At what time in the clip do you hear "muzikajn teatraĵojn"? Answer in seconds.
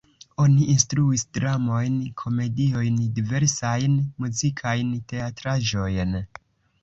4.25-6.19